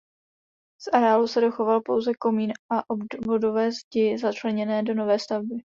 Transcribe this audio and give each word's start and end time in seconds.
Z 0.81 0.87
areálu 0.87 1.27
se 1.27 1.41
dochoval 1.41 1.81
pouze 1.81 2.13
komín 2.13 2.51
a 2.71 2.83
obvodové 2.89 3.71
zdi 3.71 4.17
začleněné 4.17 4.83
do 4.83 4.93
nové 4.93 5.19
stavby. 5.19 5.55